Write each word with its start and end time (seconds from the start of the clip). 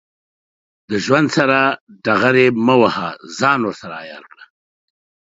له 0.89 0.97
ژوند 1.05 1.27
سره 1.37 1.59
ډغرې 2.05 2.45
مه 2.65 2.75
وهه، 2.81 3.09
ځان 3.39 3.59
ورسره 3.63 3.93
عیار 4.03 4.23
کړه. 4.31 4.45